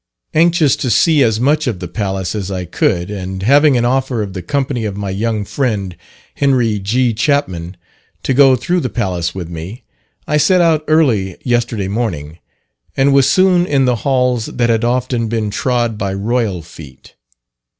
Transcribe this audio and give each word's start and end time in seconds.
Anxious 0.33 0.75
to 0.77 0.89
see 0.89 1.21
as 1.21 1.39
much 1.39 1.67
of 1.67 1.77
the 1.79 1.87
palace 1.87 2.33
as 2.33 2.49
I 2.49 2.65
could, 2.65 3.11
and 3.11 3.43
having 3.43 3.77
an 3.77 3.85
offer 3.85 4.23
of 4.23 4.33
the 4.33 4.41
company 4.41 4.83
of 4.83 4.97
my 4.97 5.11
young 5.11 5.45
friend, 5.45 5.95
Henry 6.33 6.79
G. 6.79 7.13
Chapman, 7.13 7.77
to 8.23 8.33
go 8.33 8.55
through 8.55 8.79
the 8.79 8.89
palace 8.89 9.35
with 9.35 9.47
me, 9.47 9.83
I 10.27 10.37
set 10.37 10.59
out 10.59 10.83
early 10.87 11.37
yesterday 11.43 11.87
morning, 11.87 12.39
and 12.97 13.13
was 13.13 13.29
soon 13.29 13.67
in 13.67 13.85
the 13.85 13.97
halls 13.97 14.47
that 14.47 14.71
had 14.71 14.83
often 14.83 15.27
been 15.27 15.51
trod 15.51 15.99
by 15.99 16.15
Royal 16.15 16.63
feet. 16.63 17.13